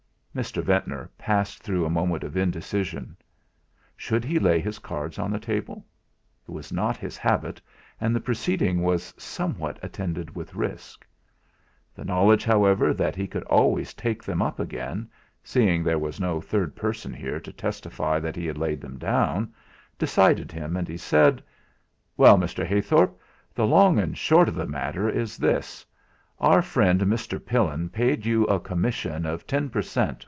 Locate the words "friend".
26.61-27.01